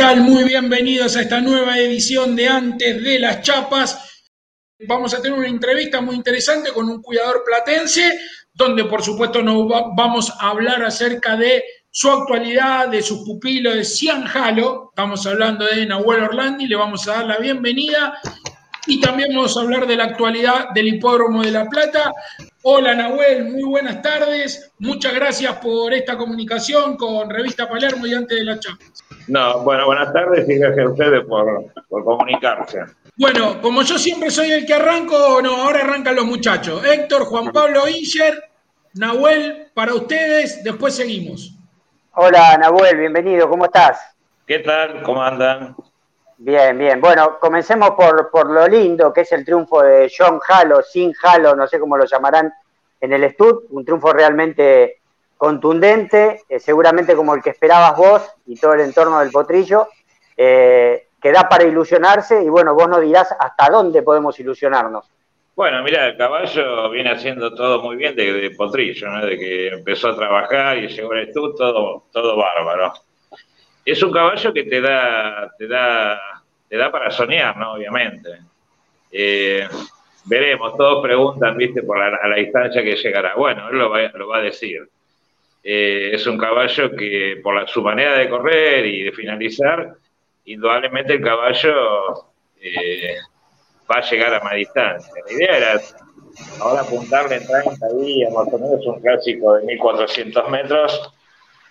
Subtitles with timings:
[0.00, 0.30] Hola, hola, ¿qué tal?
[0.30, 4.24] Muy bienvenidos a esta nueva edición de Antes de las Chapas.
[4.88, 8.18] Vamos a tener una entrevista muy interesante con un cuidador platense,
[8.50, 13.84] donde por supuesto nos vamos a hablar acerca de su actualidad, de sus pupilos, de
[13.84, 14.88] Cian Jalo.
[14.90, 18.18] Estamos hablando de Nahuel Orlandi, le vamos a dar la bienvenida.
[18.86, 22.10] Y también vamos a hablar de la actualidad del Hipódromo de La Plata.
[22.62, 24.72] Hola Nahuel, muy buenas tardes.
[24.78, 28.99] Muchas gracias por esta comunicación con Revista Palermo y antes de la Chapas.
[29.28, 32.80] No, bueno, buenas tardes y gracias a ustedes por, comunicarse.
[33.16, 36.84] Bueno, como yo siempre soy el que arranco, no, ahora arrancan los muchachos.
[36.84, 38.50] Héctor, Juan Pablo Inger,
[38.94, 41.56] Nahuel, para ustedes, después seguimos.
[42.14, 44.16] Hola Nahuel, bienvenido, ¿cómo estás?
[44.46, 45.02] ¿Qué tal?
[45.02, 45.76] ¿Cómo andan?
[46.38, 47.00] Bien, bien.
[47.00, 51.54] Bueno, comencemos por, por lo lindo que es el triunfo de John Halo, sin Halo,
[51.54, 52.52] no sé cómo lo llamarán
[53.00, 54.99] en el Stud, un triunfo realmente
[55.40, 59.88] contundente, eh, seguramente como el que esperabas vos y todo el entorno del potrillo,
[60.36, 65.10] eh, que da para ilusionarse y bueno, vos nos dirás hasta dónde podemos ilusionarnos.
[65.56, 69.24] Bueno, mira, el caballo viene haciendo todo muy bien de, potrillo, ¿no?
[69.24, 72.92] de que empezó a trabajar y llegó al estudio, todo, todo bárbaro.
[73.82, 76.20] Es un caballo que te da, te da,
[76.68, 77.72] te da para soñar, ¿no?
[77.72, 78.40] Obviamente.
[79.10, 79.66] Eh,
[80.26, 83.34] veremos, todos preguntan, viste, por la, a la distancia que llegará.
[83.36, 84.86] Bueno, él lo va a decir.
[85.62, 89.94] Eh, es un caballo que por su manera de correr y de finalizar,
[90.44, 92.30] indudablemente el caballo
[92.60, 93.16] eh,
[93.90, 95.12] va a llegar a más distancia.
[95.26, 95.80] La idea era
[96.60, 101.12] ahora apuntarle en 30 días, más o menos un clásico de 1400 metros,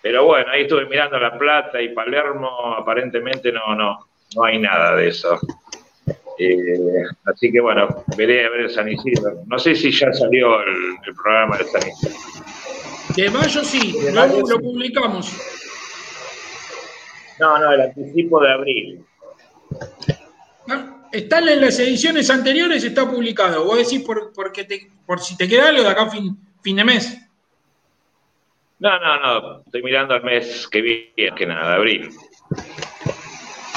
[0.02, 4.96] pero bueno, ahí estuve mirando La Plata y Palermo, aparentemente no, no, no hay nada
[4.96, 5.40] de eso.
[6.38, 9.44] Eh, así que bueno, veré a ver el San Isidro.
[9.46, 12.16] No sé si ya salió el, el programa de San Isidro.
[13.16, 15.34] De mayo sí, luego lo publicamos.
[17.40, 19.06] No, no, el anticipo de abril.
[20.70, 23.66] Ah, están en las ediciones anteriores, está publicado.
[23.66, 26.84] Vos decís por, porque te, por si te queda algo de acá fin, fin de
[26.84, 27.18] mes.
[28.80, 29.60] No, no, no.
[29.62, 32.10] Estoy mirando al mes que viene, que nada, abril.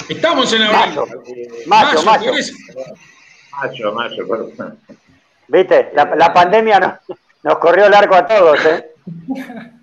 [0.08, 1.00] Estamos en abril.
[1.66, 2.32] Mayo, mayo.
[3.52, 4.78] Mayo, mayo, perdón.
[5.48, 6.98] Viste, la, la pandemia no,
[7.42, 8.91] nos corrió el arco a todos, ¿eh?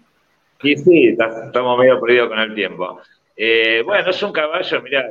[0.61, 2.99] Sí, sí, estamos medio perdidos con el tiempo.
[3.33, 5.07] Eh, bueno, es un caballo, mirá,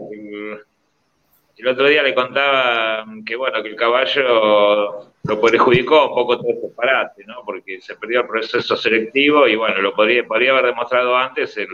[1.56, 6.50] el, otro día le contaba que bueno, que el caballo lo perjudicó un poco todo
[6.50, 7.36] este parate, ¿no?
[7.46, 11.68] Porque se perdió el proceso selectivo y bueno, lo podría, podría haber demostrado antes el,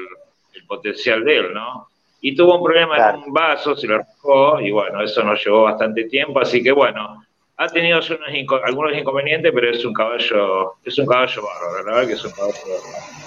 [0.68, 1.88] potencial de él, ¿no?
[2.20, 5.64] Y tuvo un problema en un vaso, se lo arrancó y bueno, eso nos llevó
[5.64, 7.22] bastante tiempo, así que bueno,
[7.56, 8.00] ha tenido
[8.64, 12.32] algunos inconvenientes, pero es un caballo, es un caballo bárbaro, la verdad que es un
[12.32, 13.24] caballo bárbaro.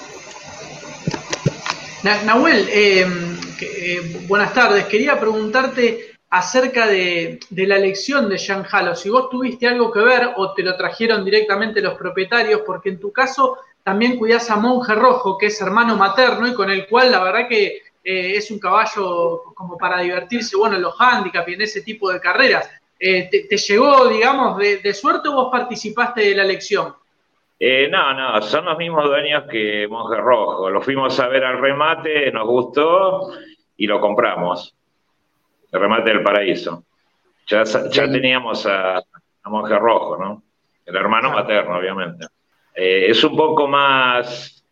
[2.26, 4.86] Nahuel, em, eh, buenas tardes.
[4.86, 10.30] Quería preguntarte acerca de, la elección de Jean Halo, si vos tuviste algo que ver
[10.36, 14.94] o te lo trajeron directamente los propietarios, porque en tu caso también cuidás a Monje
[14.94, 18.60] Rojo, que es hermano materno y con el cual la verdad que eh, es un
[18.60, 22.70] caballo como para divertirse, bueno, en los handicaps y en ese tipo de carreras.
[23.00, 26.96] Eh, te, llegó, digamos, de, suerte o vos participaste de la elección?
[27.60, 30.70] Eh, no, no, son los mismos dueños que Monje Rojo.
[30.70, 33.32] Lo fuimos a ver al remate, nos gustó
[33.78, 34.76] y lo compramos.
[35.72, 36.84] El remate del paraíso.
[37.48, 39.02] Ya, ya teníamos a,
[39.46, 40.44] Monje Rojo, ¿no?
[40.86, 42.26] El hermano materno, obviamente.
[42.76, 44.64] Eh, es un poco más,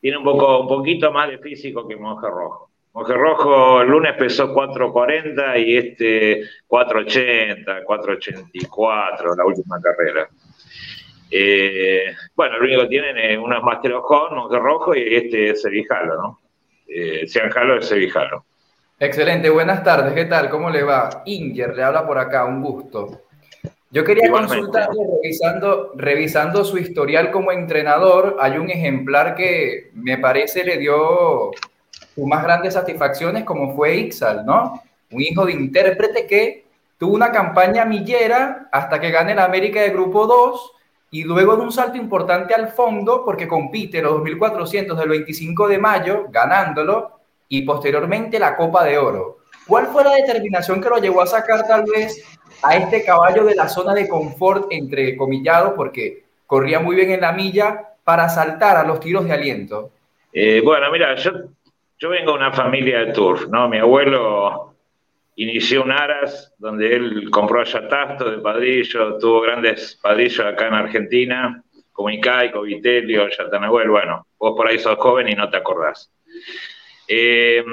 [0.00, 2.71] tiene un, poco, un poquito más de físico que Monje Rojo.
[2.94, 10.28] Monje Rojo el lunes pesó 4.40 y este 4.80, 4.84, la última carrera.
[11.30, 15.62] Eh, bueno, lo único que tienen es unos Master of Monje Rojo y este es
[15.62, 16.40] Sevijalo, ¿no?
[16.86, 18.44] Eh, Jalo es Sevijalo.
[18.98, 20.50] Excelente, buenas tardes, ¿qué tal?
[20.50, 21.22] ¿Cómo le va?
[21.24, 23.22] Inger, le habla por acá, un gusto.
[23.90, 30.64] Yo quería consultarle, revisando, revisando su historial como entrenador, hay un ejemplar que me parece
[30.64, 31.50] le dio
[32.14, 34.82] sus más grandes satisfacciones como fue Ixal, ¿no?
[35.10, 36.64] Un hijo de intérprete que
[36.98, 40.72] tuvo una campaña millera hasta que gane la América de Grupo 2
[41.10, 45.78] y luego de un salto importante al fondo porque compite los 2400 del 25 de
[45.78, 49.38] mayo ganándolo y posteriormente la Copa de Oro.
[49.66, 52.24] ¿Cuál fue la determinación que lo llevó a sacar tal vez
[52.62, 57.20] a este caballo de la zona de confort entre comillados porque corría muy bien en
[57.20, 59.90] la milla para saltar a los tiros de aliento?
[60.32, 61.30] Eh, bueno, mira, yo
[62.02, 63.68] yo vengo de una familia de turf, ¿no?
[63.68, 64.74] Mi abuelo
[65.36, 70.74] inició un Aras, donde él compró a Yatasto de padrillo, tuvo grandes padrillos acá en
[70.74, 71.62] Argentina,
[71.92, 76.10] como Icaico, Vitelio, Yatanahuel, bueno, vos por ahí sos joven y no te acordás.
[77.06, 77.64] Eh,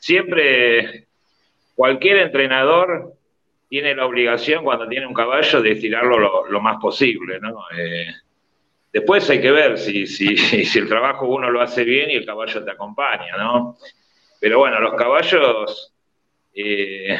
[0.00, 1.06] siempre
[1.76, 3.12] cualquier entrenador
[3.68, 7.54] tiene la obligación cuando tiene un caballo de estirarlo lo, más posible, ¿no?
[7.78, 8.06] Eh,
[8.94, 12.24] después hay que ver si, si, si, el trabajo uno lo hace bien y el
[12.24, 13.76] caballo te acompaña, ¿no?
[14.40, 15.92] Pero bueno, los caballos
[16.54, 17.18] eh,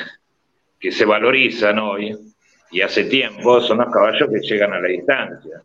[0.79, 2.17] que se valorizan hoy
[2.71, 5.62] y hace tiempo son los caballos que llegan a la distancia.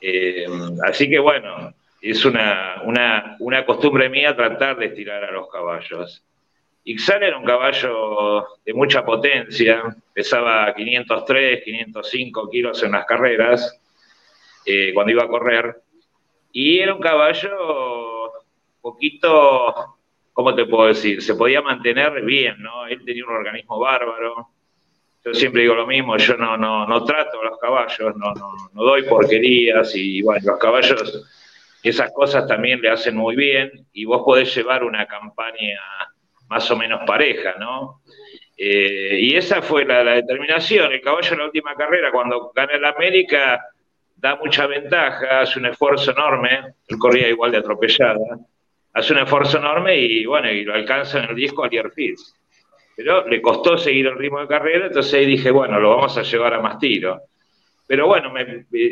[0.00, 0.46] Eh,
[0.86, 6.22] así que bueno, es una, una, costumbre mía tratar de estirar a los caballos.
[6.84, 13.80] Ixal era un caballo de mucha potencia, pesaba 503, 505 kilos en las carreras,
[14.66, 15.76] eh, cuando iba a correr,
[16.52, 18.32] y era un caballo
[18.80, 19.96] poquito,
[20.32, 21.22] ¿cómo te puedo decir?
[21.22, 22.86] Se podía mantener bien, ¿no?
[22.86, 24.48] Él tenía un organismo bárbaro.
[25.24, 28.52] Yo siempre digo lo mismo, yo no, no, no trato a los caballos, no, no,
[28.72, 31.26] no doy porquerías y bueno, los caballos
[31.84, 35.78] esas cosas también le hacen muy bien y vos podés llevar una campaña
[36.48, 38.00] más o menos pareja, ¿no?
[38.56, 40.92] Eh, y esa fue la, determinación.
[40.92, 43.62] El caballo en la última carrera, cuando gana el América,
[44.24, 48.38] da mucha ventaja, hace un esfuerzo enorme, él corría igual de atropellada,
[48.94, 52.34] hace un esfuerzo enorme y bueno, y lo alcanza en el disco a Fitz.
[52.96, 56.22] Pero le costó seguir el ritmo de carrera, entonces ahí dije, bueno, lo vamos a
[56.22, 57.20] llevar a más tiro.
[57.86, 58.32] Pero bueno,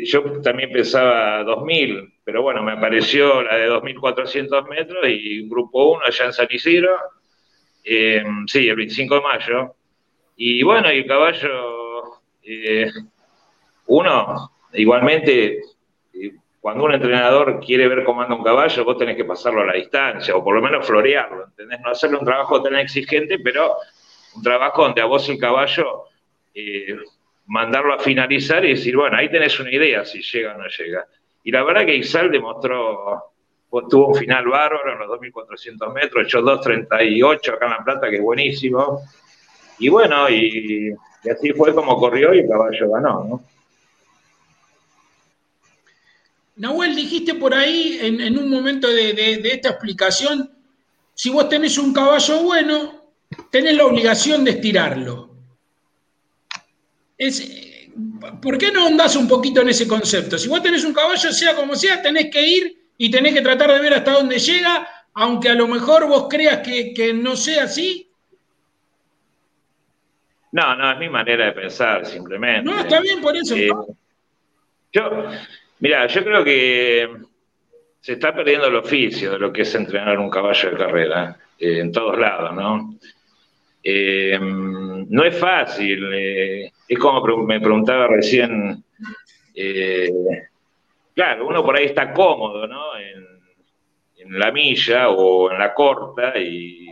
[0.03, 5.93] yo también pensaba 2000, pero bueno, me apareció la de 2400 metros y un grupo
[5.93, 6.95] 1 allá en San Isidro,
[7.83, 9.75] eh, sí, el 25 de mayo.
[10.35, 12.91] Y bueno, y el caballo, eh,
[13.87, 15.61] uno, igualmente,
[16.13, 19.65] eh, cuando un entrenador quiere ver cómo anda un caballo, vos tenés que pasarlo a
[19.65, 21.79] la distancia, o por lo menos florearlo, ¿entendés?
[21.81, 23.75] No hacerle un trabajo tan exigente, pero
[24.35, 26.05] un trabajo donde a vos el caballo
[27.47, 31.05] mandarlo a finalizar y decir, bueno, ahí tenés una idea si llega o no llega.
[31.43, 33.33] Y la verdad que Isal demostró,
[33.69, 38.09] pues, tuvo un final bárbaro en los 2.400 metros, echó 2.38 acá en La Plata,
[38.09, 39.01] que es buenísimo.
[39.79, 40.93] Y bueno, y,
[41.29, 43.43] así fue como corrió y el caballo ganó, ¿no?
[46.55, 50.51] Nahuel, dijiste por ahí en, un momento de, de esta explicación,
[51.13, 53.05] si vos tenés un caballo bueno,
[53.49, 55.33] tenés la obligación de estirarlo
[57.17, 57.89] es,
[58.41, 60.37] ¿por qué no andás un poquito en ese concepto?
[60.37, 63.71] Si vos tenés un caballo, sea como sea, tenés que ir y tenés que tratar
[63.71, 68.09] de ver hasta dónde llega, aunque a lo mejor vos creas que, no sea así.
[70.51, 72.63] No, no, es mi manera de pensar, simplemente.
[72.63, 73.55] No, está bien por eso.
[73.55, 73.69] Eh,
[74.91, 75.25] yo,
[75.83, 77.09] mira, yo creo que
[77.99, 81.79] se está perdiendo el oficio de lo que es entrenar un caballo de carrera, eh,
[81.79, 82.95] en todos lados, ¿no?
[83.83, 88.81] Eh, no es fácil, eh, es como me preguntaba recién,
[91.13, 92.97] claro, uno por ahí está cómodo, ¿no?
[92.97, 93.33] En,
[94.25, 96.87] la milla o en la corta y,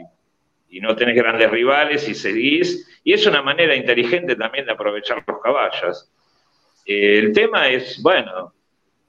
[0.82, 5.42] no tenés grandes rivales y seguís, y es una manera inteligente también de aprovechar los
[5.42, 6.12] caballos.
[6.86, 8.54] el tema es, bueno,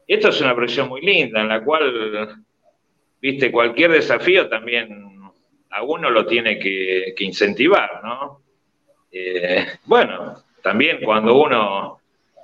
[0.06, 2.44] esto es una presión muy linda en la cual,
[3.20, 5.12] viste, cualquier desafío también
[5.70, 8.40] a uno lo tiene que, incentivar, ¿no?
[9.10, 11.98] Eh, bueno, también cuando uno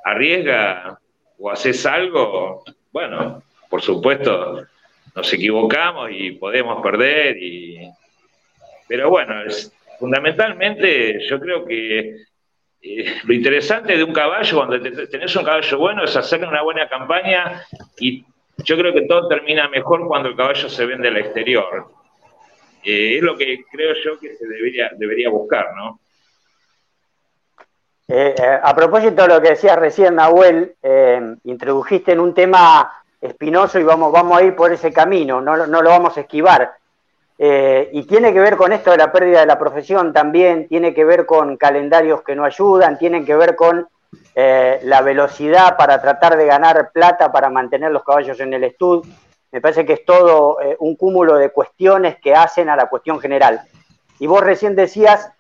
[0.05, 0.99] arriesga
[1.39, 4.67] o haces algo, bueno, por supuesto,
[5.15, 7.91] nos equivocamos y podemos perder, y...
[8.87, 9.35] pero bueno,
[9.99, 12.28] fundamentalmente yo creo que
[12.81, 16.89] eh, lo interesante de un caballo, cuando tenés un caballo bueno, es hacerle una buena
[16.89, 17.65] campaña
[17.99, 18.25] y
[18.59, 21.89] yo creo que todo termina mejor cuando el caballo se vende al exterior.
[22.85, 26.01] Eh, es lo que creo yo que se debería, debería buscar, ¿no?
[28.11, 30.77] Eh, a propósito de lo que decía recién Nahuel,
[31.45, 35.83] introdujiste en un tema espinoso y vamos, vamos a ir por ese camino, no, no
[35.83, 36.78] lo vamos a esquivar.
[37.39, 41.05] Y tiene que ver con esto de la pérdida de la profesión también, tiene que
[41.05, 43.89] ver con calendarios que no ayudan, tienen que ver con
[44.35, 49.03] la velocidad para tratar de ganar plata para mantener los caballos en el estudio
[49.51, 53.19] me parece que es todo eh, un cúmulo de cuestiones que hacen a la cuestión
[53.19, 53.63] general.
[54.19, 55.31] Y vos recién decías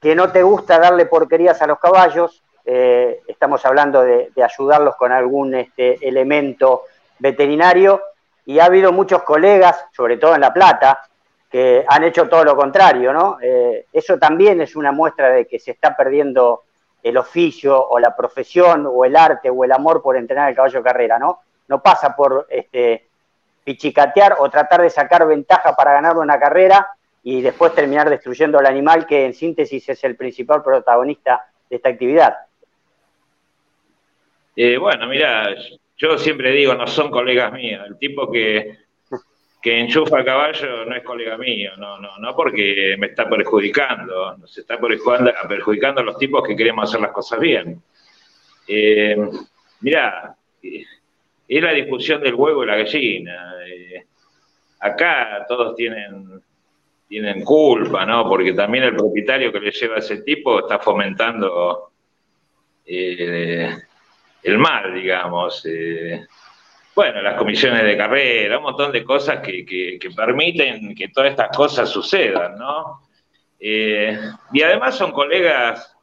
[0.00, 5.12] que no te gusta darle porquerías a los caballos, eh, estamos hablando de, ayudarlos con
[5.12, 6.82] algún este, elemento
[7.18, 8.02] veterinario,
[8.44, 11.00] y ha habido muchos colegas, sobre todo en La Plata,
[11.50, 13.38] que han hecho todo lo contrario, ¿no?
[13.40, 16.62] Eh, eso también es una muestra de que se está perdiendo
[17.02, 20.80] el oficio o la profesión o el arte o el amor por entrenar el caballo
[20.80, 21.40] de carrera, ¿no?
[21.68, 23.06] No pasa por este,
[23.64, 26.88] pichicatear o tratar de sacar ventaja para ganar una carrera
[27.22, 31.88] y después terminar destruyendo al animal que en síntesis es el principal protagonista de esta
[31.88, 32.36] actividad.
[34.54, 35.54] Eh, bueno, mira,
[35.96, 38.85] yo siempre digo, no son colegas míos, el tipo que,
[39.60, 44.36] que enchufa a caballo no es colega mío, no, no, no porque me está perjudicando,
[44.36, 47.82] nos está perjudicando, perjudicando a los tipos que queremos hacer las cosas bien.
[48.68, 49.16] Eh,
[49.80, 53.54] mirá, es la discusión del huevo y la gallina.
[53.66, 54.04] Eh,
[54.80, 56.40] acá todos tienen,
[57.08, 58.28] tienen culpa, ¿no?
[58.28, 61.90] Porque también el propietario que le lleva a ese tipo está fomentando
[62.84, 63.76] eh,
[64.42, 65.66] el mal, digamos
[66.96, 71.90] bueno, las comisiones de carrera, un montón de cosas que, permiten que todas estas cosas
[71.90, 73.02] sucedan, ¿no?
[73.60, 74.18] Eh,
[74.54, 75.94] y además son colegas,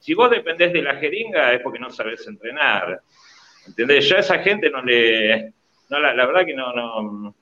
[0.00, 3.00] si vos dependés de la jeringa es porque no sabés entrenar,
[3.68, 4.08] ¿entendés?
[4.08, 5.52] Yo a esa gente no le,
[5.88, 7.34] no la, la verdad que no, no,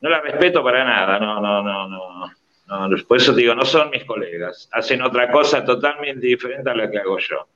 [0.00, 2.32] no la respeto para nada, no, no, no, no.
[2.66, 6.90] No, por eso digo, no son mis colegas, hacen otra cosa totalmente diferente a la
[6.90, 7.46] que hago yo.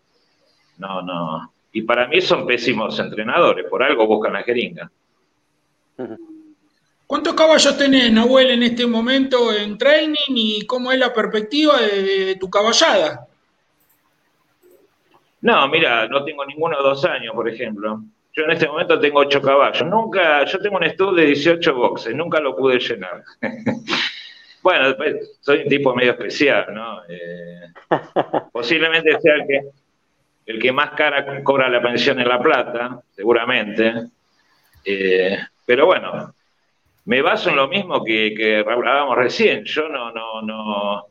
[0.77, 4.91] No, no, y para mí son pésimos entrenadores, por algo buscan la jeringa.
[7.07, 12.37] ¿Cuántos caballos tenés, Nahuel, en este momento en training y cómo es la perspectiva de,
[12.39, 13.27] tu caballada?
[15.41, 18.03] No, mira, no tengo ninguno de dos años, por ejemplo.
[18.35, 19.89] Yo en este momento tengo ocho caballos.
[19.89, 23.23] Nunca, yo tengo un estudio de 18 boxes, nunca lo pude llenar.
[24.63, 24.95] bueno,
[25.41, 27.01] soy un tipo medio especial, ¿no?
[27.09, 27.73] Eh,
[28.53, 29.61] posiblemente sea el que,
[30.49, 33.93] el que más cara cobra la pensión en La Plata, seguramente.
[34.83, 35.37] Eh,
[35.67, 36.35] pero bueno,
[37.05, 39.65] me baso en lo mismo que, hablábamos recién.
[39.65, 41.05] Yo no, no, no,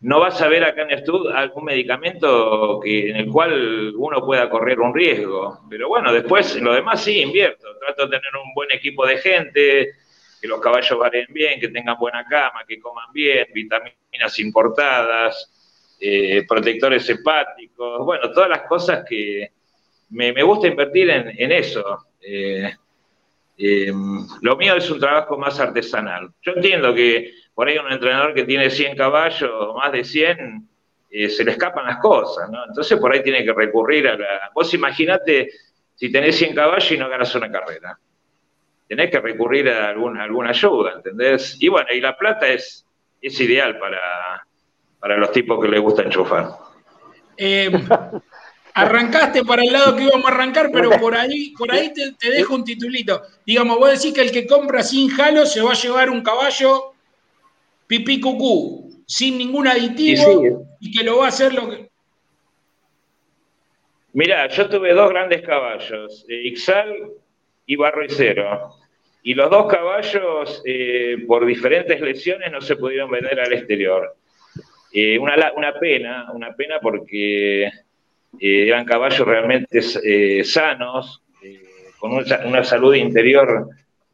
[0.00, 4.80] no vas a ver acá en estudio algún medicamento en el cual uno pueda correr
[4.80, 5.60] un riesgo.
[5.68, 7.66] Pero bueno, después lo demás sí invierto.
[7.78, 9.90] Trato de tener un buen equipo de gente,
[10.40, 15.57] que los caballos varen bien, que tengan buena cama, que coman bien, vitaminas importadas.
[16.00, 19.50] Eh, protectores hepáticos, bueno, todas las cosas que
[20.10, 22.06] me, gusta invertir en, eso.
[22.20, 22.72] Eh,
[23.56, 23.92] eh,
[24.42, 26.30] lo mío es un trabajo más artesanal.
[26.42, 30.68] Yo entiendo que por ahí un entrenador que tiene 100 caballos, más de 100,
[31.10, 32.64] se le escapan las cosas, ¿no?
[32.68, 34.50] Entonces por ahí tiene que recurrir a la...
[34.54, 35.50] Vos imaginate
[35.96, 37.98] si tenés 100 caballos y no ganas una carrera.
[38.86, 41.56] Tenés que recurrir a alguna, alguna ayuda, ¿entendés?
[41.60, 42.86] Y bueno, y la plata es,
[43.20, 44.46] es ideal para,
[45.00, 46.50] para los tipos que les gusta enchufar.
[47.36, 47.70] Eh,
[48.74, 52.54] arrancaste para el lado que íbamos a arrancar, pero por ahí, por ahí te, dejo
[52.54, 53.22] un titulito.
[53.46, 56.94] Digamos, vos decís que el que compra sin jalo se va a llevar un caballo
[57.86, 61.88] pipí cucú, sin ningún aditivo, y, que lo va a hacer lo que.
[64.12, 67.12] Mirá, yo tuve dos grandes caballos, eh, Ixal
[67.66, 68.74] y Barro y Cero.
[69.22, 74.16] Y los dos caballos, eh, por diferentes lesiones, no se pudieron vender al exterior.
[74.92, 77.70] Eh, una, una, pena, una pena porque eh,
[78.40, 81.22] eran caballos realmente eh, sanos,
[81.98, 83.68] con una salud interior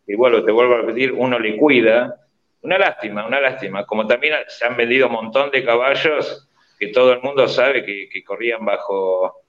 [0.07, 2.16] que, bueno, te vuelvo a repetir, uno le cuida.
[2.62, 3.85] Una lástima, una lástima.
[3.85, 8.09] Como también se han vendido un montón de caballos que todo el mundo sabe que,
[8.11, 9.43] que corrían bajo,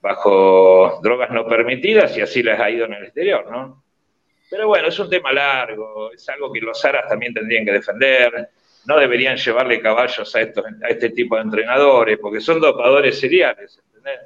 [0.00, 3.82] bajo drogas no permitidas y así les ha ido en el exterior, ¿no?
[4.50, 8.50] Pero bueno, es un tema largo, es algo que los aras también tendrían que defender
[8.86, 13.80] no deberían llevarle caballos a, estos, a este tipo de entrenadores, porque son dopadores seriales,
[13.86, 14.20] ¿entendés?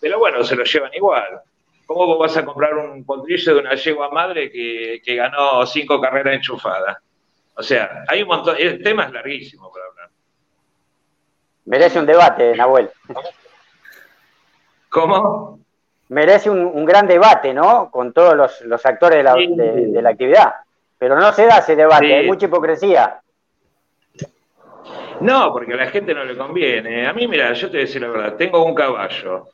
[0.00, 1.40] Pero bueno, se lo llevan igual.
[1.86, 6.34] ¿Cómo vos vas a comprar un potrillo de una yegua madre que, ganó cinco carreras
[6.34, 6.98] enchufadas?
[7.54, 10.08] O sea, hay un montón, el tema es larguísimo para hablar.
[11.66, 12.90] Merece un debate, Nahuel.
[14.88, 15.60] ¿Cómo?
[16.08, 17.90] Merece un, gran debate, ¿no?
[17.90, 20.54] Con todos los, actores de la, actividad.
[20.98, 23.20] Pero no se da ese debate, hay mucha hipocresía.
[25.20, 27.06] No, porque a la gente no le conviene.
[27.06, 29.48] A mí, mira, yo te voy a decir la verdad, tengo un caballo,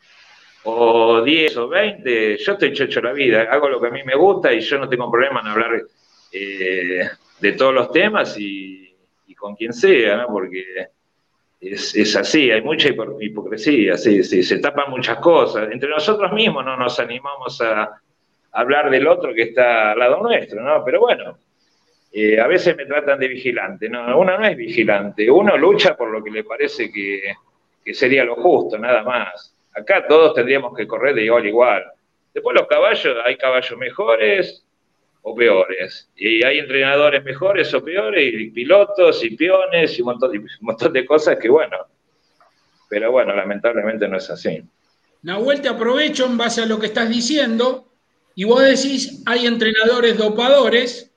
[0.65, 4.15] o 10 o 20, yo estoy hecho la vida, hago lo que a mí me
[4.15, 5.83] gusta y yo no tengo problema en hablar
[6.33, 7.09] eh,
[7.41, 8.79] de todos los temas y,
[9.37, 10.27] con quien sea, ¿no?
[10.27, 10.63] Porque
[11.63, 15.71] es, así, hay mucha hipocresía, sí, sí, se tapan muchas cosas.
[15.73, 18.03] Entre nosotros mismos no nos animamos a
[18.53, 20.85] hablar del otro que está al lado nuestro, ¿no?
[20.85, 21.39] Pero bueno,
[22.13, 23.89] eh, a veces me tratan de vigilante.
[23.89, 27.35] No, uno no es vigilante, uno lucha por lo que le parece que,
[27.93, 29.55] sería lo justo, nada más.
[29.75, 31.85] Acá todos tendríamos que correr de igual a igual.
[32.35, 34.65] Después los caballos, hay caballos mejores
[35.23, 36.09] o peores.
[36.17, 40.93] Y hay entrenadores mejores o peores, y pilotos y peones y un montón, un montón
[40.93, 41.77] de cosas que, bueno,
[42.89, 44.63] pero bueno, lamentablemente no es así.
[45.23, 47.89] Nahuel, te aprovecho en base a lo que estás diciendo,
[48.35, 51.10] y vos decís, hay entrenadores dopadores,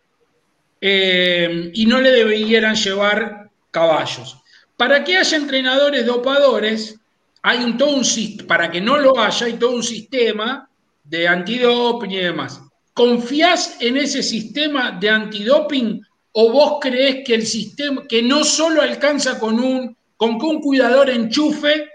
[0.85, 4.37] eh, y no le debieran llevar caballos.
[4.75, 6.99] Para que haya entrenadores dopadores,
[7.41, 8.03] hay un todo un
[8.45, 10.69] para que no lo haya, hay todo un sistema
[11.05, 12.61] de antidoping y demás.
[12.93, 18.81] ¿confías en ese sistema de antidoping o vos crees que el sistema, que no solo
[18.81, 21.89] alcanza con un, con que un cuidador enchufe,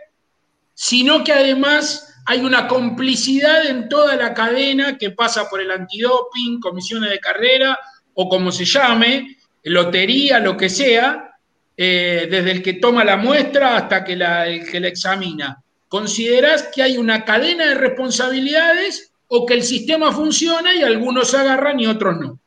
[0.73, 6.59] sino que además hay una complicidad en toda la cadena que pasa por el antidoping,
[6.61, 7.79] comisiones de carrera
[8.21, 11.37] o como se llame, lotería, lo que sea,
[11.77, 15.63] eh, desde el que toma la muestra hasta que el que la examina.
[15.89, 21.79] ¿Considerás que hay una cadena de responsabilidades o que el sistema funciona y algunos agarran
[21.79, 22.41] y otros no?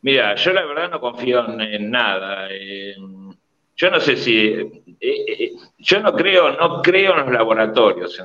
[0.00, 2.48] Mira, yo la verdad no confío en, nada.
[3.76, 4.70] yo no sé si, eh,
[5.00, 8.18] eh, yo no creo, no creo en los laboratorios.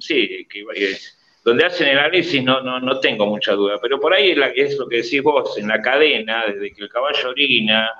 [0.00, 0.64] sí, que,
[1.44, 4.88] donde hacen el análisis no, no, no tengo mucha duda, pero por ahí es lo
[4.88, 7.90] que decís vos, en la cadena, desde que el caballo orina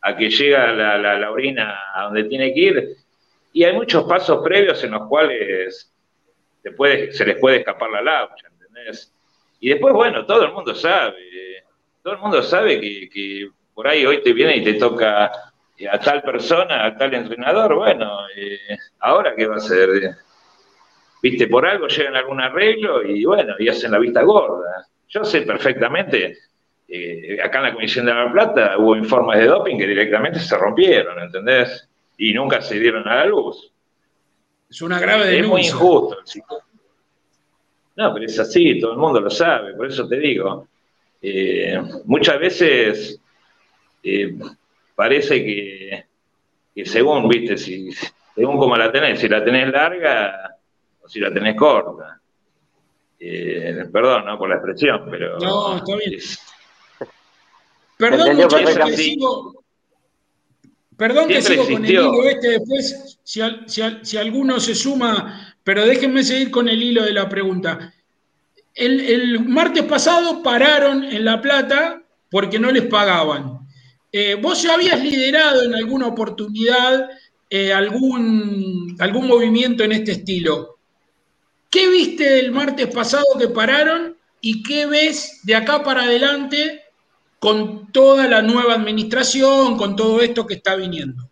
[0.00, 2.96] a que llega la, la, orina a donde tiene que ir,
[3.52, 5.92] y hay muchos pasos previos en los cuales
[6.62, 9.12] se, se les puede escapar la laucha, ¿entendés?
[9.60, 11.64] Y después, bueno, todo el mundo sabe,
[12.02, 15.32] todo el mundo sabe que, que por ahí hoy te viene y te toca
[15.90, 20.16] a tal persona, a tal entrenador, bueno, eh, ahora qué va a ser
[21.22, 24.86] viste, por algo llegan a algún arreglo y bueno, y hacen la vista gorda.
[25.08, 26.38] Yo sé perfectamente,
[26.88, 30.56] eh, acá en la Comisión de la Plata hubo informes de doping que directamente se
[30.56, 31.88] rompieron, ¿entendés?
[32.16, 33.70] Y nunca se dieron a la luz.
[34.68, 35.40] Es una grave denuncia.
[35.40, 36.18] Es muy injusto.
[37.96, 40.68] No, pero es así, todo el mundo lo sabe, por eso te digo.
[41.20, 43.20] Eh, muchas veces
[44.02, 44.38] eh,
[44.94, 46.04] parece que,
[46.74, 47.90] que, según, viste, si,
[48.34, 50.57] según como la tenés, si la tenés larga,
[51.08, 52.20] si la tenés corta.
[53.18, 54.38] Eh, perdón, ¿no?
[54.38, 55.38] Por la expresión, pero.
[55.38, 56.20] No, está bien.
[57.96, 59.64] Perdón, muchachos, que sigo.
[60.96, 63.40] Perdón que sigo con el hilo este después, si,
[64.02, 67.92] si, alguno se suma, pero déjenme seguir con el hilo de la pregunta.
[68.74, 73.60] El, martes pasado pararon en La Plata porque no les pagaban.
[74.10, 77.08] Eh, ¿Vos ya habías liderado en alguna oportunidad
[77.50, 80.77] eh, algún, algún movimiento en este estilo?
[81.70, 86.82] ¿Qué viste el martes pasado que pararon y qué ves de acá para adelante
[87.38, 91.24] con toda la nueva administración, con todo esto que está viniendo?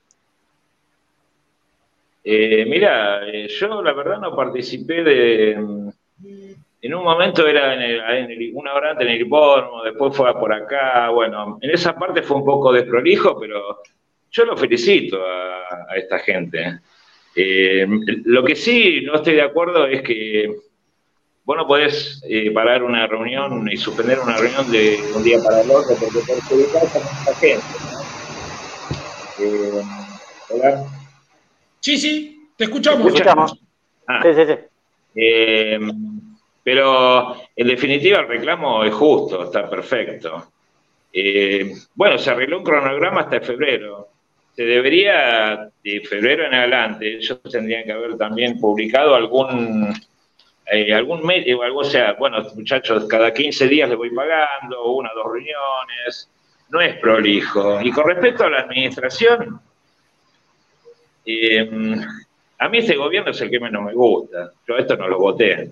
[2.23, 5.93] Eh, mira, eh, yo la verdad no participé de...
[6.83, 11.09] En un momento era en, una hora antes en el hipódromo, después fue por acá.
[11.09, 13.83] Bueno, en esa parte fue un poco desprolijo, pero
[14.31, 16.81] yo lo felicito a esta gente.
[17.39, 17.87] Eh,
[18.25, 20.57] lo que sí no estoy de acuerdo es que
[21.45, 25.61] vos no podés eh, parar una reunión y suspender una reunión de un día para
[25.61, 27.67] el otro porque perjudicás a mucha gente.
[29.39, 29.83] Eh,
[30.49, 30.85] ¿Hola?
[31.81, 33.13] Sí, sí, te escuchamos.
[34.09, 34.23] Ah.
[34.23, 34.55] sí, sí, sí.
[36.65, 40.53] pero en definitiva el reclamo es justo, está perfecto.
[41.95, 44.16] bueno, se arregló un cronograma hasta febrero
[44.57, 49.95] se debería, de febrero en adelante, ellos tendrían que haber también publicado algún,
[50.73, 55.11] eh, algún medio, algo, o sea, bueno, muchachos, cada 15 días les voy pagando, una
[55.15, 56.31] dos reuniones,
[56.71, 57.83] no es prolijo.
[57.83, 59.61] Y con respecto a la administración,
[61.27, 62.01] em,
[62.59, 64.53] a mí este gobierno es el que menos me gusta.
[64.67, 65.71] Yo esto no lo voté,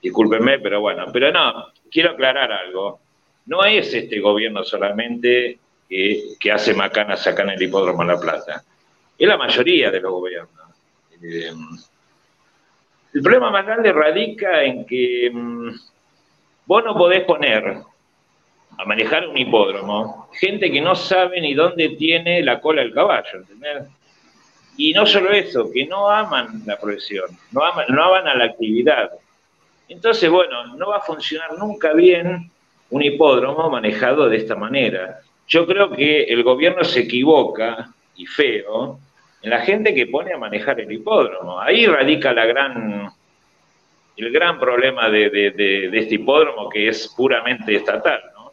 [0.00, 3.00] discúlpenme, pero bueno, pero no, quiero aclarar algo.
[3.46, 8.62] No es este gobierno solamente que, hace macanas acá en el hipódromo La Plata.
[9.18, 10.50] Es la mayoría de los gobiernos.
[11.22, 11.52] Eh,
[13.14, 15.70] el problema más grande radica en que mm,
[16.66, 17.82] vos no podés poner
[18.78, 23.28] a manejar un hipódromo gente que no sabe ni dónde tiene la cola el caballo,
[23.34, 23.88] ¿entendés?
[24.76, 28.44] Y no solo eso, que no aman la profesión, no aman, no aman a la
[28.46, 29.10] actividad.
[29.88, 32.50] Entonces, bueno, no va a funcionar nunca bien
[32.88, 35.20] un hipódromo manejado de esta manera.
[35.48, 38.98] Yo creo que el gobierno se equivoca, y feo,
[39.42, 41.60] en la gente que pone a manejar el hipódromo.
[41.60, 43.10] Ahí radica la gran,
[44.16, 48.20] el gran problema de, este hipódromo que es puramente estatal.
[48.34, 48.52] ¿no?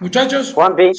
[0.00, 0.92] Muchachos, Juanpi,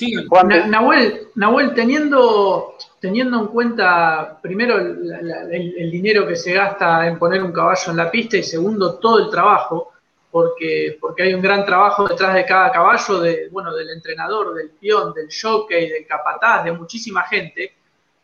[1.35, 7.91] Nahuel, teniendo, teniendo en cuenta, primero, el dinero que se gasta en poner un caballo
[7.91, 9.91] en la pista y segundo, todo el trabajo,
[10.35, 14.69] porque, porque hay un gran trabajo detrás de cada caballo, de, bueno, del entrenador, del
[14.71, 17.73] peón, del jockey, del capataz, de muchísima gente.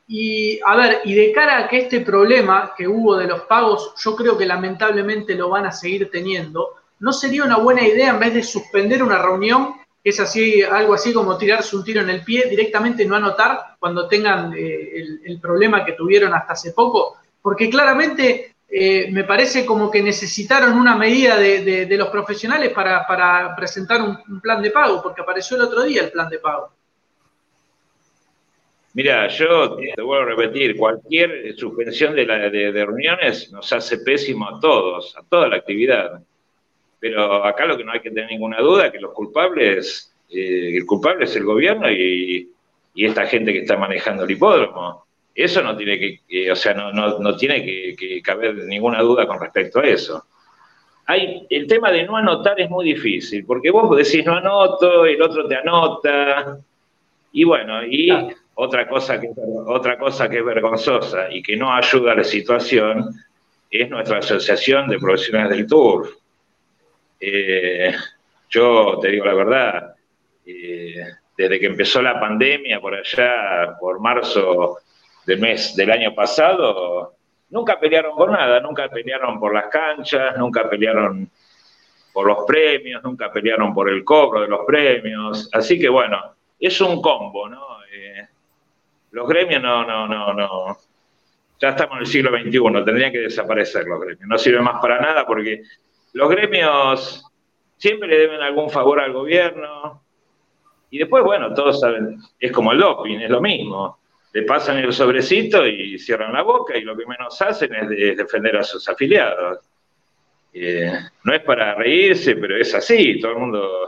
[0.09, 3.93] Y a ver, y de cara a que este problema que hubo de los pagos,
[3.95, 8.19] yo creo que lamentablemente lo van a seguir teniendo, ¿no sería una buena idea en
[8.19, 12.09] vez de suspender una reunión, que es así, algo así como tirarse un tiro en
[12.09, 16.73] el pie, directamente no anotar cuando tengan eh, el, el problema que tuvieron hasta hace
[16.73, 17.15] poco?
[17.41, 24.01] Porque claramente eh, me parece como que necesitaron una medida de, los profesionales para, presentar
[24.01, 26.71] un, plan de pago, porque apareció el otro día el plan de pago.
[28.93, 34.59] Mira, yo te vuelvo a repetir, cualquier suspensión de, de, reuniones nos hace pésimo a
[34.61, 36.21] todos, a toda la actividad.
[36.97, 40.77] Pero acá lo que no hay que tener ninguna duda es que los culpables, eh,
[40.77, 42.47] el culpable es el gobierno y
[42.95, 45.05] esta gente que está manejando el hipódromo.
[45.33, 49.79] Eso no tiene que, o sea, no, no, tiene que, caber ninguna duda con respecto
[49.79, 50.25] a eso.
[51.05, 55.21] Hay, el tema de no anotar es muy difícil, porque vos decís no anoto, el
[55.21, 56.59] otro te anota,
[57.31, 58.09] y bueno, y
[58.55, 59.29] otra, cosa que,
[59.67, 63.09] otra cosa que es vergonzosa y que no ayuda a la situación
[63.69, 66.09] es nuestra asociación de profesionales del tour.
[67.19, 67.93] Eh,
[68.49, 69.95] yo te digo la verdad,
[70.45, 71.05] eh,
[71.37, 74.79] desde que empezó la pandemia por allá, por marzo
[75.25, 77.15] del mes del año pasado,
[77.49, 81.29] nunca pelearon por nada, nunca pelearon por las canchas, nunca pelearon
[82.11, 85.49] por los premios, nunca pelearon por el cobro de los premios.
[85.53, 86.17] Así que bueno,
[86.59, 87.83] es un combo, ¿no?
[87.93, 88.27] Eh,
[89.11, 90.77] los gremios no, no, no, no.
[91.59, 94.27] Ya estamos en el siglo XXI, tendrían que desaparecer los gremios.
[94.27, 95.61] No sirve más para nada porque
[96.13, 97.23] los gremios
[97.77, 100.01] siempre le deben algún favor al gobierno.
[100.89, 104.00] Y después, bueno, todos saben, es como el doping, es lo mismo
[104.33, 108.57] le pasan el sobrecito y cierran la boca y lo que menos hacen es, defender
[108.57, 109.59] a sus afiliados.
[110.53, 110.91] Eh,
[111.23, 113.87] no es para reírse, pero es así, todo el mundo,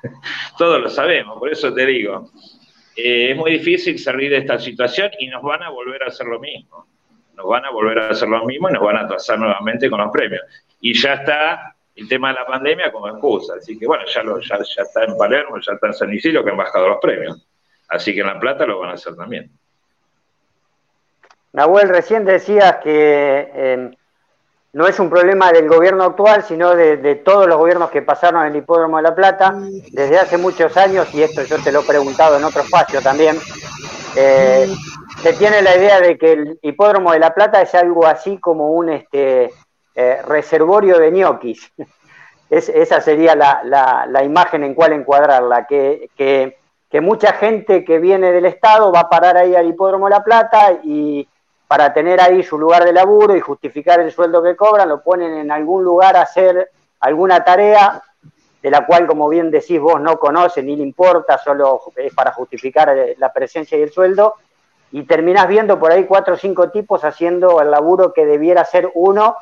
[0.58, 2.30] todos lo sabemos, por eso te digo,
[2.96, 6.26] eh, es muy difícil salir de esta situación y nos van a volver a hacer
[6.28, 6.86] lo mismo,
[7.34, 10.00] nos van a volver a hacer lo mismo y nos van a atrasar nuevamente con
[10.00, 10.42] los premios.
[10.80, 14.38] Y ya está el tema de la pandemia como excusa, así que bueno, ya, lo,
[14.40, 17.44] ya, ya está en Palermo, ya está en San Isidro que han bajado los premios,
[17.88, 19.50] así que en La Plata lo van a hacer también.
[21.54, 23.94] Nahuel, recién decías que em,
[24.72, 28.48] no es un problema del gobierno actual, sino de, todos los gobiernos que pasaron en
[28.48, 29.54] el Hipódromo de La Plata
[29.92, 33.38] desde hace muchos años, y esto yo te lo he preguntado en otro espacio también.
[34.16, 34.66] Eh,
[35.22, 38.72] se tiene la idea de que el Hipódromo de La Plata es algo así como
[38.72, 39.52] un este,
[39.94, 41.70] eh, reservorio de ñoquis.
[42.50, 48.90] esa sería la, imagen en cual encuadrarla, que, que mucha gente que viene del Estado
[48.92, 51.28] va a parar ahí al Hipódromo de La Plata y
[51.74, 55.34] para tener ahí su lugar de laburo y justificar el sueldo que cobran, lo ponen
[55.34, 58.00] en algún lugar a hacer alguna tarea
[58.62, 62.30] de la cual, como bien decís, vos no conoces ni le importa, solo es para
[62.30, 64.34] justificar eh, la presencia y el sueldo,
[64.92, 68.92] y terminás viendo por ahí cuatro o cinco tipos haciendo el laburo que debiera ser
[68.94, 69.36] uno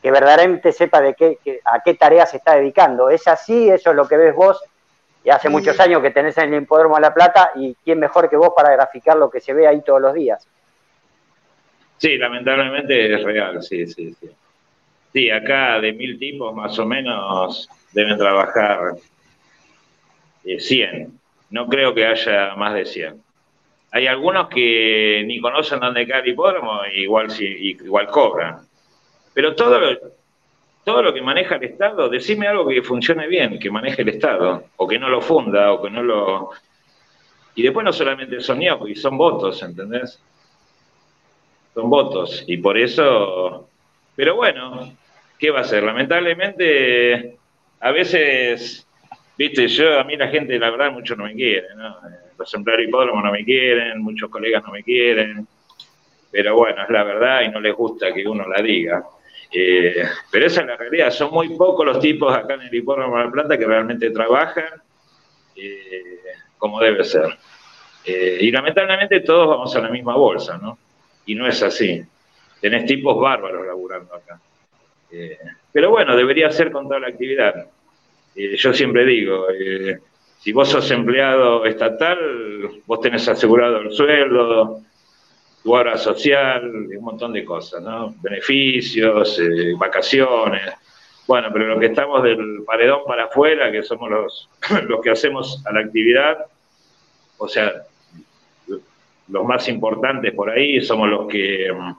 [0.00, 3.10] que verdaderamente sepa de qué, a qué tarea se está dedicando.
[3.10, 4.62] Es así, eso es lo que ves vos,
[5.24, 8.30] y hace muchos años que tenés en el Hipódromo de La Plata, y quién mejor
[8.30, 10.46] que vos para graficar lo que se ve ahí todos los días.
[12.04, 14.28] Sí, lamentablemente es real, sí, sí, sí.
[15.10, 18.96] Sí, acá de mil tipos más o menos deben trabajar
[20.44, 20.94] 100.
[20.94, 21.08] Eh,
[21.48, 23.22] no creo que haya más de 100.
[23.92, 28.58] Hay algunos que ni conocen dónde cae el hipódromo, igual, igual cobran.
[29.32, 29.98] Pero todo lo,
[30.84, 34.64] todo lo que maneja el Estado, decime algo que funcione bien, que maneje el Estado,
[34.76, 36.50] o que no lo funda, o que no lo...
[37.54, 40.20] Y después no solamente son y son votos, ¿entendés?
[41.74, 42.44] Son votos.
[42.46, 43.68] Y por eso,
[44.16, 44.96] pero bueno,
[45.38, 45.82] ¿qué va a ser?
[45.82, 47.36] Lamentablemente,
[47.80, 48.86] a veces,
[49.36, 51.96] viste, yo, a mí la gente, la verdad, mucho no me quiere, ¿no?
[52.38, 55.46] Los empleados hipódromos no me quieren, muchos colegas no me quieren,
[56.30, 59.04] pero bueno, es la verdad y no les gusta que uno la diga.
[59.52, 63.16] Eh, pero esa es la realidad, son muy pocos los tipos acá en el hipódromo
[63.18, 64.82] de la planta que realmente trabajan
[65.54, 66.18] eh,
[66.58, 67.38] como debe ser.
[68.04, 70.76] Eh, y lamentablemente todos vamos a la misma bolsa, ¿no?
[71.26, 72.02] Y no es así.
[72.60, 74.40] Tenés tipos bárbaros laburando acá.
[75.10, 75.38] Eh,
[75.72, 77.66] pero bueno, debería ser con toda la actividad.
[78.34, 79.98] Eh, yo siempre digo, eh,
[80.38, 82.18] si vos sos empleado estatal,
[82.86, 84.80] vos tenés asegurado el sueldo,
[85.62, 88.14] tu hora social, un montón de cosas, ¿no?
[88.20, 89.40] Beneficios,
[89.78, 90.72] vacaciones.
[91.26, 94.48] Bueno, pero lo que estamos del paredón para afuera, que somos los,
[94.88, 96.46] los que hacemos a la actividad,
[97.38, 97.72] o sea,
[99.28, 101.96] los más importantes por ahí somos los que, mm,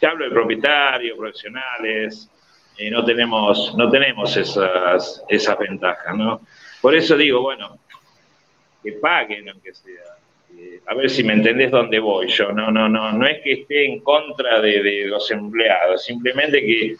[0.00, 2.30] te hablo de propietarios, profesionales,
[2.90, 6.40] no tenemos, no tenemos esas, esas ventajas, ¿no?
[6.80, 7.76] Por eso digo, bueno,
[8.82, 9.94] que paguen aunque sea.
[10.56, 12.52] Eh, a ver si me entendés dónde voy yo.
[12.52, 16.96] No, no, no, no es que esté en contra de, los empleados, simplemente que,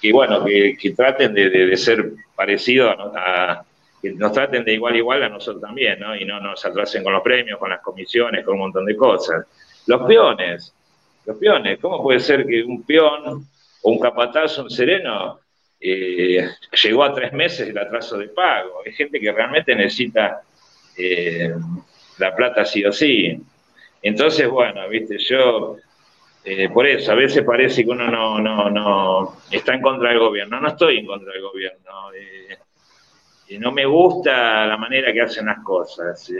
[0.00, 3.64] que bueno, que, traten de, ser parecidos a,
[4.00, 6.14] que nos traten de igual a igual a nosotros también, ¿no?
[6.16, 9.46] Y no nos atrasen con los premios, con las comisiones, con un montón de cosas.
[9.86, 10.74] Los peones,
[11.26, 13.46] los peones, ¿cómo puede ser que un peón
[13.82, 15.40] un capataz, un sereno,
[15.80, 16.48] eh,
[16.82, 18.82] llegó a tres meses el atraso de pago.
[18.84, 20.42] Hay gente que realmente necesita
[20.96, 21.54] eh,
[22.18, 23.40] la plata sí o sí.
[24.02, 25.76] Entonces, bueno, viste, yo,
[26.44, 30.18] eh, por eso, a veces parece que uno no, no, no está en contra del
[30.18, 30.60] gobierno.
[30.60, 32.10] No estoy en contra del gobierno.
[32.14, 32.52] y
[33.58, 36.30] no me gusta la manera que hacen las cosas.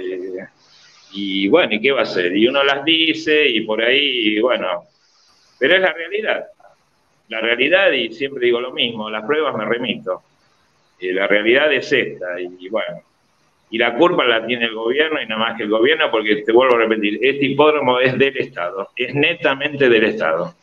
[1.12, 2.36] y bueno, ¿y qué va a hacer?
[2.36, 4.84] Y uno las dice y por ahí, bueno,
[5.58, 6.44] pero es la realidad
[7.28, 10.22] la realidad, y siempre digo lo mismo, las pruebas me remito.
[10.98, 13.02] Eh, la realidad es esta, y, bueno,
[13.70, 16.52] y la culpa la tiene el gobierno y nada más que el gobierno, porque te
[16.52, 20.54] vuelvo a repetir, este hipódromo es del Estado, es netamente del Estado.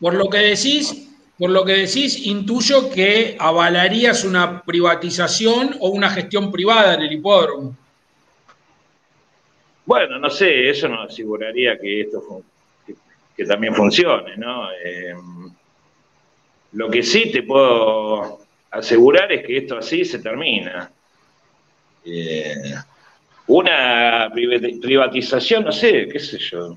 [0.00, 1.05] Por lo que decís,
[1.38, 7.76] por lo que decís, intuyo que avalarías una privatización o una gestión privada del hipódromo.
[9.84, 12.42] Bueno, no sé, eso no aseguraría que esto
[13.36, 14.70] que también funcione, ¿no?
[14.72, 15.14] Eh,
[16.72, 20.90] lo que sí te puedo asegurar es que esto así se termina.
[22.04, 22.74] Eh,
[23.48, 26.76] una privatización, no sé, qué sé yo.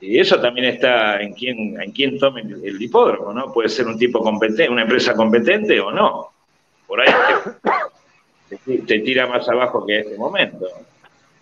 [0.00, 3.52] Y eso también está en quién, en quién tome el, hipódromo, ¿no?
[3.52, 6.32] Puede ser un tipo competente, una empresa competente o no.
[6.86, 7.12] Por ahí
[8.86, 10.66] te, tira más abajo que este momento.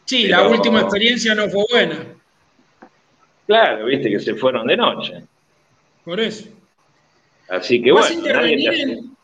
[0.05, 1.97] Sí, la última experiencia no fue buena.
[3.47, 5.23] Claro, viste que se fueron de noche.
[6.05, 6.49] Por eso.
[7.49, 8.25] Así que ¿Vas bueno.
[8.25, 9.16] A intervenir en,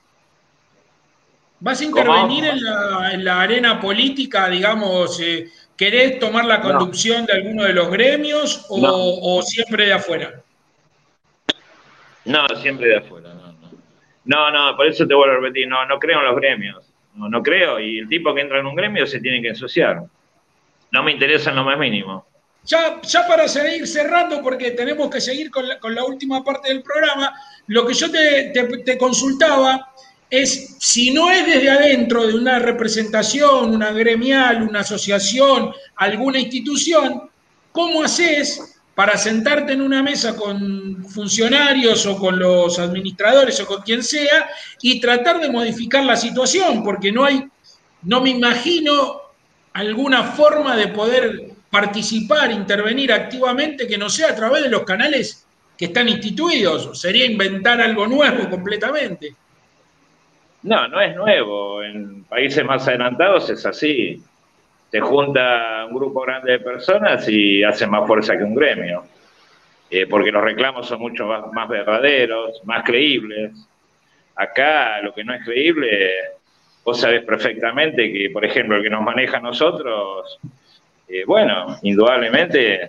[1.62, 5.20] ¿Vas a intervenir en la, arena política, digamos?
[5.20, 5.48] Eh,
[5.82, 10.40] ¿Querés tomar la conducción de alguno de los gremios o, siempre de afuera?
[12.24, 13.30] No, siempre de afuera.
[14.24, 14.76] No, no.
[14.76, 16.84] por eso te vuelvo a repetir, no, no creo en los gremios.
[17.16, 17.80] No, no creo.
[17.80, 20.04] Y el tipo que entra en un gremio se tiene que ensuciar.
[20.92, 22.26] No me interesa en lo más mínimo.
[22.62, 27.34] Ya, ya para seguir cerrando, porque tenemos que seguir con la, última parte del programa,
[27.66, 28.52] lo que yo te,
[28.84, 29.92] te, consultaba
[30.32, 37.28] es si no es desde adentro de una representación, una gremial, una asociación, alguna institución,
[37.70, 43.82] ¿cómo haces para sentarte en una mesa con funcionarios o con los administradores o con
[43.82, 44.48] quien sea
[44.80, 46.82] y tratar de modificar la situación?
[46.82, 47.44] Porque no hay,
[48.00, 49.20] no me imagino
[49.74, 55.44] alguna forma de poder participar, intervenir activamente que no sea a través de los canales
[55.76, 56.98] que están instituidos.
[56.98, 59.36] Sería inventar algo nuevo completamente.
[60.62, 61.82] No, no es nuevo.
[61.82, 64.22] En países más adelantados es así.
[64.90, 69.04] Se junta un grupo grande de personas y hace más fuerza que un gremio.
[69.90, 73.52] Eh, porque los reclamos son mucho más, más verdaderos, más creíbles.
[74.34, 76.10] Acá lo que no es creíble,
[76.84, 80.38] vos sabés perfectamente que, por ejemplo, el que nos maneja a nosotros
[81.12, 82.88] eh, bueno, indudablemente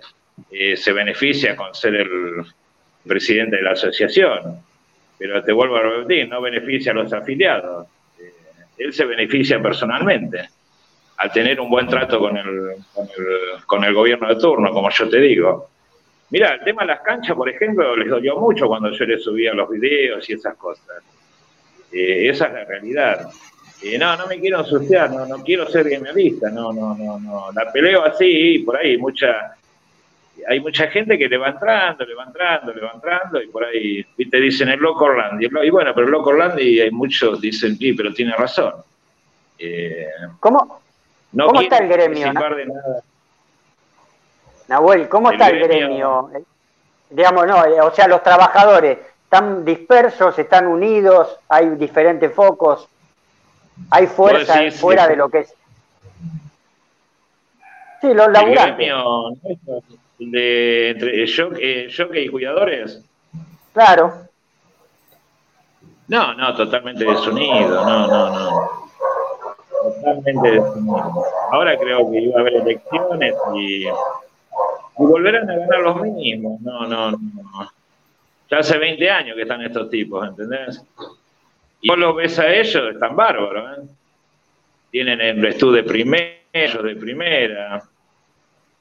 [0.50, 2.46] eh, se beneficia con ser el
[3.06, 4.60] presidente de la asociación,
[5.24, 7.88] pero te vuelvo a repetir, no beneficia a los afiliados.
[8.20, 8.34] Eh,
[8.80, 10.50] él se beneficia personalmente
[11.16, 12.76] al tener un buen trato con el,
[13.66, 15.70] con el, gobierno de turno, como yo te digo.
[16.30, 19.54] Mira, el tema de las canchas, por ejemplo, les dolió mucho cuando yo les subía
[19.54, 21.02] los videos y esas cosas.
[21.90, 23.30] esa es la realidad
[23.98, 27.52] no, no me quiero ensuciar, no, no quiero ser gremialista, no, no, no, no.
[27.54, 29.56] La peleo así, por ahí mucha,
[30.48, 33.66] hay mucha gente que le va entrando, le va entrando, le va entrando, y por
[33.66, 35.42] ahí te dicen el loco Orlando.
[35.42, 38.74] Y bueno, pero el loco Orlando, y hay muchos dicen, sí, pero tiene razón.
[39.58, 40.08] Eh,
[40.40, 40.82] ¿Cómo,
[41.32, 42.34] ¿Cómo está el gremio?
[44.68, 46.30] Nahuel, ¿cómo está el gremio?
[47.10, 52.88] Digamos, no, o sea, los trabajadores están dispersos, están unidos, hay diferentes focos.
[53.90, 55.54] Hay fuerza fuera de lo que es.
[58.02, 58.88] Sí, los laburantes.
[58.88, 63.04] El de entre eh, y cuidadores.
[63.74, 64.14] Claro.
[66.08, 68.70] No, no, totalmente desunido, no, no, no.
[69.70, 71.26] Totalmente desunido.
[71.52, 73.92] Ahora creo que iba a haber elecciones y, y
[74.98, 76.62] volverán a ganar los mismos.
[76.62, 77.72] No, no, no.
[78.50, 80.84] Ya hace 20 años que están estos tipos, ¿entendés?
[81.82, 83.78] Y vos lo ves a ellos, están bárbaros.
[83.78, 83.82] ¿eh?
[84.92, 87.84] Tienen el estudio de primero, de primera.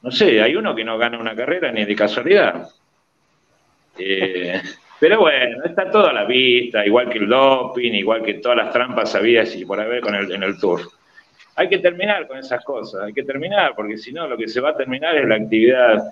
[0.03, 2.69] No sé, hay uno que no gana una carrera ni de casualidad.
[3.99, 4.61] Eh,
[5.01, 8.73] pero bueno, está todo a la vista, igual que el doping, igual que todas las
[8.73, 10.81] trampas habidas y por haber con el, en el tour.
[11.55, 14.61] Hay que terminar con esas cosas, hay que terminar, porque si no, lo que se
[14.61, 16.03] va a terminar es la actividad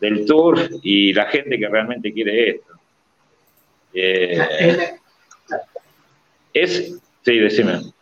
[0.00, 2.74] del tour y la gente que realmente quiere esto.
[3.94, 4.38] Eh,
[6.52, 7.93] es, sí, decime.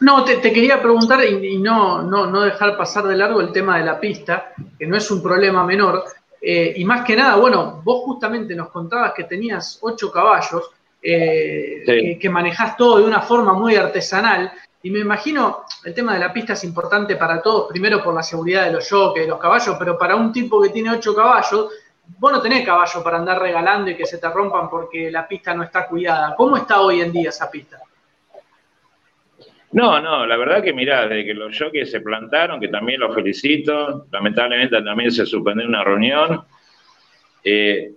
[0.00, 3.84] No, te, quería preguntar y, no, no, no, dejar pasar de largo el tema de
[3.84, 6.04] la pista, que no es un problema menor.
[6.40, 10.70] Eh, y más que nada, bueno, vos justamente nos contabas que tenías ocho caballos,
[11.02, 14.52] eh, que, que, manejás todo de una forma muy artesanal.
[14.82, 18.22] Y me imagino, el tema de la pista es importante para todos, primero por la
[18.22, 21.70] seguridad de los jockeys, de los caballos, pero para un tipo que tiene ocho caballos,
[22.18, 25.52] vos no tenés caballo para andar regalando y que se te rompan porque la pista
[25.54, 26.36] no está cuidada.
[26.36, 27.78] ¿Cómo está hoy en día esa pista?
[29.72, 33.14] No, no, la verdad que mirá, desde que los jockeys se plantaron, que también los
[33.14, 36.42] felicito, lamentablemente también se suspendió una reunión,
[37.44, 37.92] eh,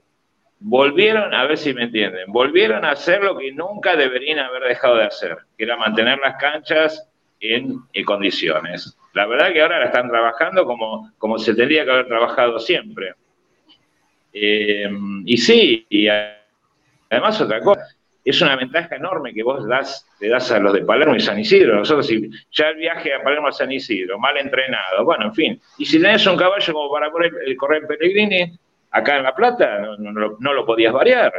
[0.60, 4.98] volvieron, a ver si me entienden, volvieron a hacer lo que nunca deberían haber dejado
[4.98, 8.98] de hacer, que era mantener las canchas en, condiciones.
[9.14, 13.14] La verdad que ahora la están trabajando como, como se tendría que haber trabajado siempre.
[14.34, 14.90] Eh,
[15.26, 16.08] y sí, y
[17.10, 17.84] además otra cosa,
[18.24, 21.40] es una ventaja enorme que vos das, le das a los de Palermo y San
[21.40, 21.76] Isidro.
[21.76, 25.62] Nosotros, si ya el viaje a Palermo a San Isidro, mal entrenado, bueno, en fin.
[25.78, 28.58] Y si tenés un caballo como para poner el correr Pellegrini,
[28.92, 31.34] acá en La Plata, no, lo podías variar.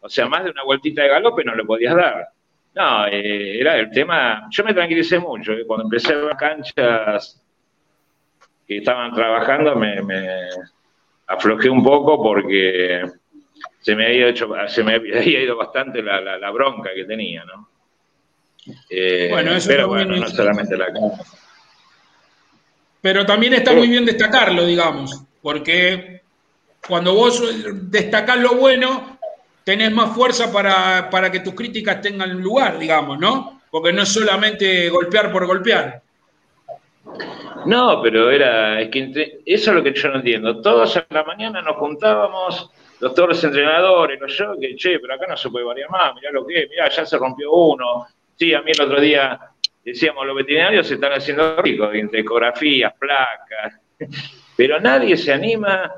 [0.00, 2.28] O sea, más de una vueltita de galope no lo podías dar.
[2.74, 4.46] No, eh, era el tema.
[4.50, 5.52] Yo me tranquilicé mucho.
[5.52, 7.42] Eh, cuando empecé a ver canchas
[8.66, 10.48] que estaban trabajando, me, me
[11.26, 13.02] aflojé un poco porque
[13.80, 17.68] se me había, hecho, se me había ido bastante la, la, bronca que tenía, ¿no?
[18.90, 20.88] Eh, bueno, eso pero bueno, no solamente la
[23.00, 26.20] Pero también está muy bien destacarlo, digamos, porque
[26.86, 27.42] cuando vos
[27.90, 29.18] destacás lo bueno,
[29.64, 33.62] tenés más fuerza para, para que tus críticas tengan lugar, digamos, ¿no?
[33.70, 36.02] Porque no es solamente golpear por golpear.
[37.66, 40.60] No, pero era, es que eso es lo que yo no entiendo.
[40.60, 45.14] Todos a la mañana nos juntábamos los todos los entrenadores, los yo, que che, pero
[45.14, 48.06] acá no se puede variar más, mirá lo que es, mirá, ya se rompió uno.
[48.36, 49.38] Sí, a mí el otro día
[49.84, 53.80] decíamos, los veterinarios se están haciendo ricos, entre ecografías, placas,
[54.56, 55.92] pero nadie se anima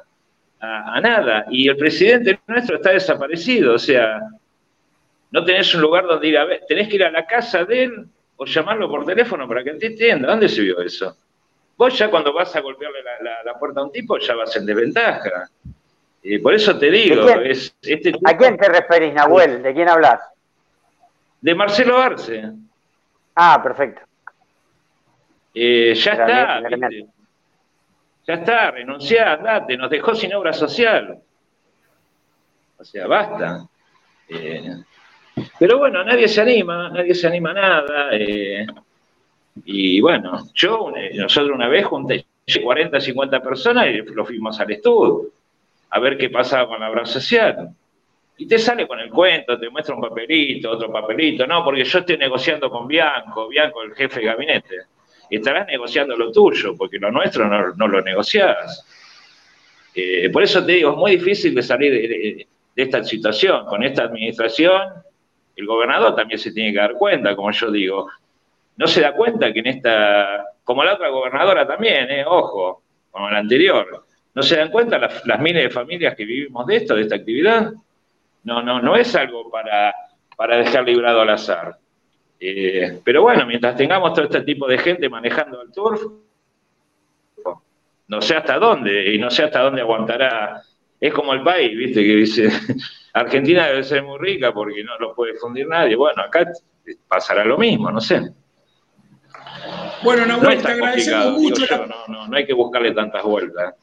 [0.60, 1.46] a, nada.
[1.50, 4.20] Y el presidente nuestro está desaparecido, o sea,
[5.30, 7.84] no tenés un lugar donde ir a ver, tenés que ir a la casa de
[7.84, 10.28] él o llamarlo por teléfono para que te entienda.
[10.28, 11.16] ¿Dónde se vio eso?
[11.76, 12.98] Vos ya cuando vas a golpearle
[13.44, 15.48] la puerta a un tipo ya vas en desventaja
[16.42, 19.62] por eso te digo, es, este ¿a quién te referís, Nahuel?
[19.62, 20.20] ¿De quién hablas?
[21.40, 22.44] De Marcelo Arce.
[23.34, 24.02] Ah, perfecto.
[25.54, 26.62] Eh, ya está,
[28.26, 31.18] ya está, renunciá, andate, nos dejó sin obra social.
[32.76, 33.66] O sea, basta.
[34.28, 34.76] Eh,
[35.58, 38.08] pero bueno, nadie se anima, nadie se anima a nada.
[38.12, 38.66] Eh,
[39.64, 42.26] y bueno, yo, nosotros una vez junté
[42.62, 45.39] 40, 50 personas y lo fuimos al estudio
[45.90, 47.70] a ver qué pasa con la obra social.
[48.36, 51.98] Y te sale con el cuento, te muestra un papelito, otro papelito, no, porque yo
[51.98, 54.76] estoy negociando con Bianco, Bianco el jefe de gabinete.
[55.28, 58.86] Estarás negociando lo tuyo, porque lo nuestro no, lo negociás.
[59.94, 63.66] Eh, por eso te digo, es muy difícil de salir de, esta situación.
[63.66, 64.80] Con esta administración,
[65.54, 68.08] el gobernador también se tiene que dar cuenta, como yo digo.
[68.76, 73.28] No se da cuenta que en esta, como la otra gobernadora también, eh, ojo, como
[73.28, 77.02] la anterior, ¿No se dan cuenta las, miles de familias que vivimos de esto, de
[77.02, 77.72] esta actividad?
[78.44, 79.94] No, no, no es algo para,
[80.36, 81.76] para dejar librado al azar.
[82.38, 86.00] Eh, pero bueno, mientras tengamos todo este tipo de gente manejando el turf,
[88.08, 90.62] no sé hasta dónde, y no sé hasta dónde aguantará.
[91.00, 92.02] Es como el país, ¿viste?
[92.02, 92.48] Que dice,
[93.12, 95.94] Argentina debe ser muy rica porque no lo puede fundir nadie.
[95.96, 96.44] Bueno, acá
[97.06, 98.20] pasará lo mismo, no sé.
[100.02, 101.64] Bueno, no, te agradecemos mucho.
[101.86, 103.74] no, no, no hay que buscarle tantas vueltas.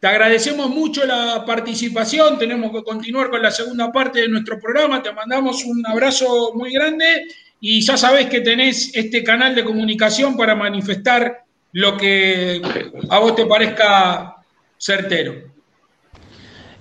[0.00, 5.02] Te agradecemos mucho la participación, tenemos que continuar con la segunda parte de nuestro programa,
[5.02, 7.26] te mandamos un abrazo muy grande
[7.60, 12.62] y ya sabés que tenés este canal de comunicación para manifestar lo que
[13.10, 14.36] a vos te parezca
[14.78, 15.34] certero.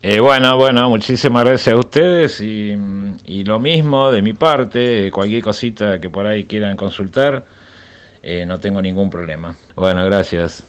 [0.04, 2.76] Eh, bueno, bueno, muchísimas gracias a ustedes y,
[3.44, 7.46] lo mismo de mi parte, cualquier cosita que por ahí quieran consultar,
[8.22, 9.56] eh, no tengo ningún problema.
[9.76, 10.64] Bueno, gracias.